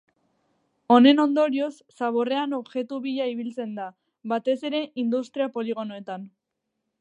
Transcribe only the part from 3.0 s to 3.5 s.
bila